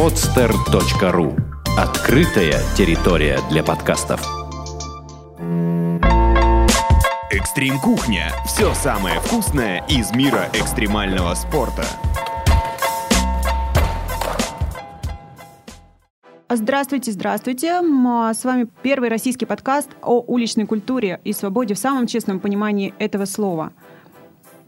[0.00, 1.38] podster.ru
[1.76, 4.22] Открытая территория для подкастов.
[7.30, 8.32] Экстрим Кухня.
[8.46, 11.84] Все самое вкусное из мира экстремального спорта.
[16.48, 17.82] Здравствуйте, здравствуйте.
[17.82, 22.94] А, С вами первый российский подкаст о уличной культуре и свободе в самом честном понимании
[22.98, 23.74] этого слова.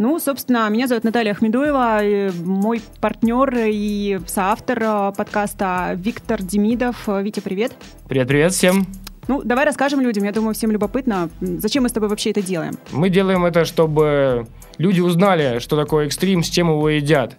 [0.02, 7.06] Ну, собственно, меня зовут Наталья Ахмедуева, мой партнер и соавтор а, подкаста Виктор Демидов.
[7.06, 7.70] Витя, привет.
[8.08, 8.84] Привет-привет всем.
[9.28, 12.76] Ну, давай расскажем людям, я думаю, всем любопытно, зачем мы с тобой вообще это делаем.
[12.90, 17.36] Мы делаем это, чтобы люди узнали, что такое экстрим, с чем его едят.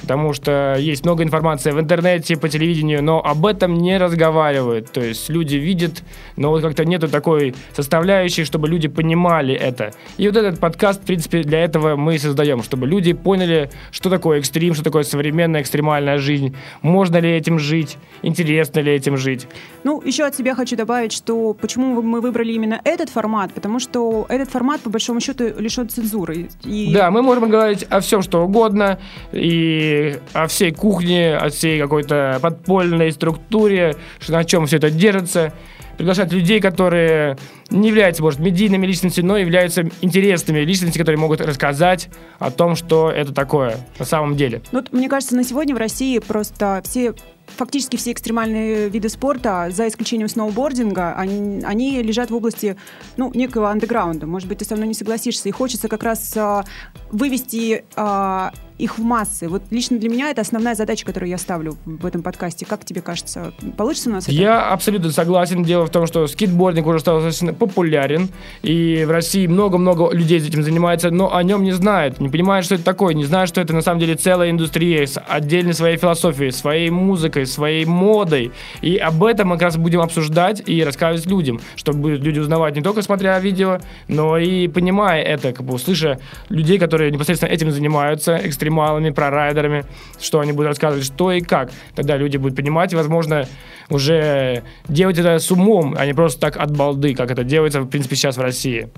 [0.00, 4.90] Потому что есть много информации в интернете, по телевидению, но об этом не разговаривают.
[4.92, 6.02] То есть люди видят,
[6.36, 9.92] но вот как-то нету такой составляющей, чтобы люди понимали это.
[10.18, 14.10] И вот этот подкаст, в принципе, для этого мы и создаем, чтобы люди поняли, что
[14.10, 19.48] такое экстрим, что такое современная экстремальная жизнь, можно ли этим жить, интересно ли этим жить.
[19.84, 24.26] Ну, еще от себя хочу добавить, что почему мы выбрали именно этот формат, потому что
[24.28, 26.48] этот формат, по большому счету, лишен цензуры.
[26.64, 28.98] И Да, мы можем говорить о всем, что угодно,
[29.32, 29.85] и
[30.32, 33.96] о всей кухне, о всей какой-то подпольной структуре,
[34.28, 35.52] на чем все это держится.
[35.96, 37.36] Приглашать людей, которые
[37.70, 43.10] не являются, может, медийными личностями, но являются интересными личностями, которые могут рассказать о том, что
[43.10, 44.62] это такое на самом деле.
[44.72, 47.14] Ну, вот, мне кажется, на сегодня в России просто все
[47.46, 52.76] фактически все экстремальные виды спорта, за исключением сноубординга, они, они лежат в области
[53.16, 54.26] ну, некого андеграунда.
[54.26, 55.48] Может быть, ты со мной не согласишься.
[55.48, 56.64] И хочется как раз а,
[57.10, 59.48] вывести а, их в массы.
[59.48, 62.66] Вот лично для меня это основная задача, которую я ставлю в этом подкасте.
[62.66, 64.32] Как тебе кажется, получится у нас это?
[64.32, 65.62] Я абсолютно согласен.
[65.62, 68.28] Дело в том, что скейтбординг уже стал достаточно популярен,
[68.62, 72.74] и в России много-много людей этим занимается, но о нем не знают, не понимают, что
[72.74, 76.50] это такое, не знают, что это на самом деле целая индустрия с отдельной своей философией,
[76.50, 78.52] своей музыкой, своей модой.
[78.82, 82.82] И об этом мы как раз будем обсуждать и рассказывать людям, чтобы люди узнавать не
[82.82, 88.40] только смотря видео, но и понимая это, как бы услыша людей, которые непосредственно этим занимаются,
[88.42, 89.84] экстремалами, прорайдерами,
[90.20, 91.70] что они будут рассказывать, что и как.
[91.94, 93.46] Тогда люди будут понимать, возможно,
[93.88, 97.88] уже делать это с умом, а не просто так от балды, как это делается, в
[97.88, 98.88] принципе, сейчас в России.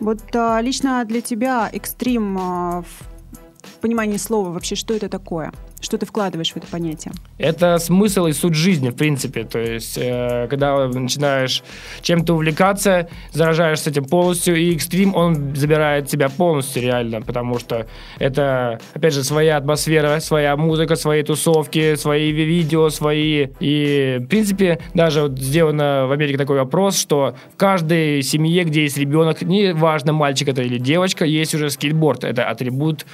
[0.00, 5.52] Вот а, лично для тебя экстрим а, в понимании слова вообще, что это такое?
[5.82, 7.12] Что ты вкладываешь в это понятие?
[7.36, 9.44] Это смысл и суть жизни, в принципе.
[9.44, 11.62] То есть, э, когда начинаешь
[12.00, 17.86] чем-то увлекаться, заражаешься этим полностью, и экстрим, он забирает тебя полностью реально, потому что
[18.18, 23.48] это, опять же, своя атмосфера, своя музыка, свои тусовки, свои ви- видео, свои...
[23.60, 28.84] И, в принципе, даже вот сделано в Америке такой вопрос, что в каждой семье, где
[28.84, 32.24] есть ребенок, неважно, мальчик это или девочка, есть уже скейтборд.
[32.24, 33.04] Это атрибут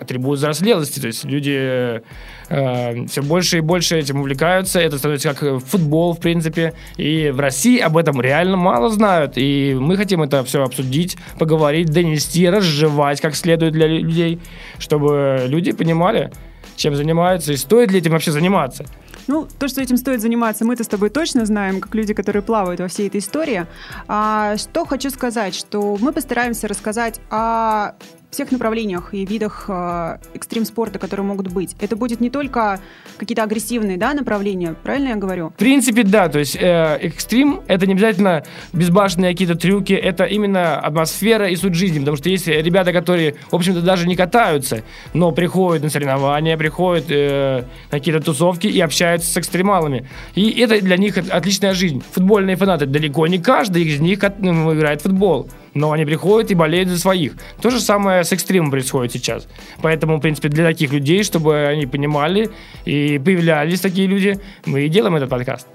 [0.00, 1.00] атрибут взрослелости.
[1.00, 2.02] То есть люди
[2.48, 4.80] э, все больше и больше этим увлекаются.
[4.80, 6.74] Это становится как футбол, в принципе.
[6.96, 9.34] И в России об этом реально мало знают.
[9.36, 14.40] И мы хотим это все обсудить, поговорить, донести, разжевать как следует для лю- людей,
[14.78, 16.32] чтобы люди понимали,
[16.76, 18.84] чем занимаются и стоит ли этим вообще заниматься.
[19.26, 22.80] Ну, то, что этим стоит заниматься, мы-то с тобой точно знаем, как люди, которые плавают
[22.80, 23.66] во всей этой истории.
[24.08, 27.92] А, что хочу сказать, что мы постараемся рассказать о
[28.30, 31.74] всех направлениях и видах э, экстрим-спорта, которые могут быть.
[31.80, 32.80] Это будет не только
[33.16, 35.50] какие-то агрессивные да, направления, правильно я говорю?
[35.50, 40.78] В принципе, да, то есть э, экстрим это не обязательно безбашенные какие-то трюки, это именно
[40.78, 45.32] атмосфера и суть жизни, потому что есть ребята, которые, в общем-то, даже не катаются, но
[45.32, 50.08] приходят на соревнования, приходят э, на какие-то тусовки и общаются с экстремалами.
[50.34, 52.02] И это для них от- отличная жизнь.
[52.12, 55.48] Футбольные фанаты, далеко не каждый из них ну, играет в футбол.
[55.74, 57.34] Но они приходят и болеют за своих.
[57.60, 59.46] То же самое с экстримом происходит сейчас.
[59.82, 62.50] Поэтому, в принципе, для таких людей, чтобы они понимали
[62.84, 65.66] и появлялись такие люди, мы и делаем этот подкаст.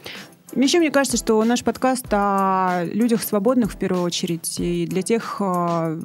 [0.55, 5.37] Еще мне кажется, что наш подкаст о людях свободных в первую очередь, и для тех,
[5.41, 5.99] э,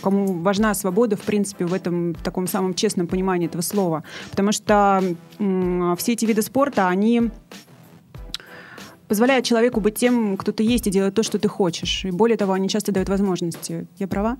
[0.00, 4.02] кому важна свобода, в принципе, в этом в таком самом честном понимании этого слова.
[4.30, 5.02] Потому что
[5.38, 7.30] все эти виды спорта, они
[9.12, 12.06] позволяют человеку быть тем, кто ты есть, и делать то, что ты хочешь.
[12.06, 13.86] И более того, они часто дают возможности.
[13.98, 14.38] Я права?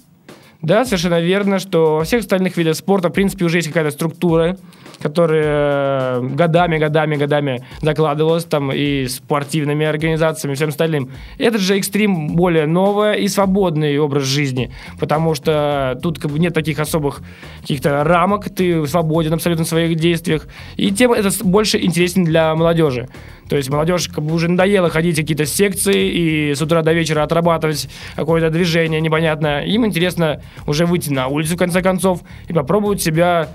[0.62, 4.56] Да, совершенно верно, что во всех остальных видах спорта, в принципе, уже есть какая-то структура,
[5.00, 11.10] которая годами, годами, годами закладывалась там и спортивными организациями, и всем остальным.
[11.38, 16.54] Этот же экстрим более новый и свободный образ жизни, потому что тут как бы нет
[16.54, 17.22] таких особых
[17.62, 23.08] каких-то рамок, ты свободен абсолютно в своих действиях, и тем это больше интересен для молодежи.
[23.48, 26.92] То есть молодежь как бы уже надоело ходить в какие-то секции и с утра до
[26.92, 29.64] вечера отрабатывать какое-то движение непонятное.
[29.64, 33.48] Им интересно уже выйти на улицу, в конце концов, и попробовать себя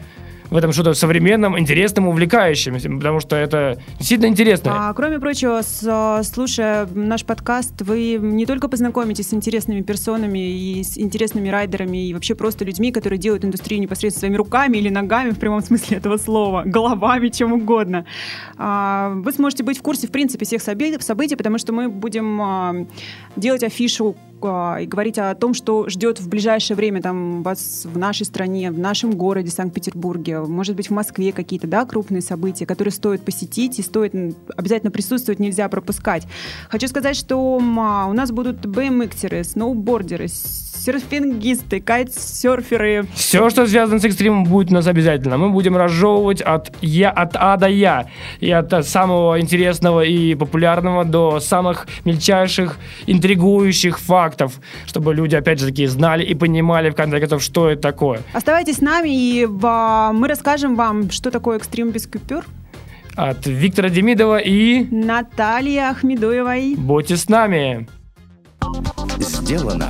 [0.50, 4.90] в этом что-то современном, интересном, увлекающем, потому что это действительно интересно.
[4.90, 10.84] А, кроме прочего, с, слушая наш подкаст, вы не только познакомитесь с интересными персонами и
[10.84, 15.32] с интересными райдерами, и вообще просто людьми, которые делают индустрию непосредственно своими руками или ногами,
[15.32, 18.06] в прямом смысле этого слова, головами, чем угодно.
[18.58, 22.76] А, вы сможете быть в курсе, в принципе, всех событий, потому что мы будем а,
[23.36, 28.26] делать афишу и говорить о том, что ждет в ближайшее время там вас в нашей
[28.26, 33.24] стране, в нашем городе Санкт-Петербурге, может быть в Москве какие-то да, крупные события, которые стоит
[33.24, 34.14] посетить и стоит
[34.56, 36.28] обязательно присутствовать, нельзя пропускать.
[36.70, 37.60] Хочу сказать, что у
[38.14, 40.28] нас будут BMXеры, сноубордеры,
[40.88, 43.08] серфингисты, кайтсерферы.
[43.14, 45.38] Все, что связано с экстримом, будет у нас обязательно.
[45.38, 48.08] Мы будем разжевывать от, я, от А до Я.
[48.40, 54.54] И от самого интересного и популярного до самых мельчайших, интригующих фактов,
[54.86, 58.22] чтобы люди, опять же, такие знали и понимали, в конце концов, что это такое.
[58.32, 62.46] Оставайтесь с нами, и мы расскажем вам, что такое экстрим без купюр.
[63.16, 66.76] От Виктора Демидова и Натальи Ахмедуевой.
[66.78, 67.90] Будьте с нами.
[69.20, 69.90] Сделано